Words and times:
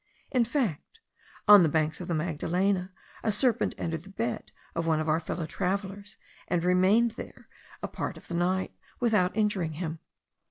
In 0.31 0.45
fact, 0.45 0.99
on 1.47 1.61
the 1.61 1.69
banks 1.69 2.01
of 2.01 2.07
the 2.07 2.15
Magdalena 2.15 2.91
a 3.21 3.31
serpent 3.31 3.75
entered 3.77 4.01
the 4.01 4.09
bed 4.09 4.51
of 4.73 4.87
one 4.87 4.99
of 4.99 5.07
our 5.07 5.19
fellow 5.19 5.45
travellers, 5.45 6.17
and 6.47 6.63
remained 6.63 7.11
there 7.11 7.47
a 7.83 7.87
part 7.87 8.17
of 8.17 8.27
the 8.27 8.33
night, 8.33 8.73
without 8.99 9.37
injuring 9.37 9.73
him. 9.73 9.99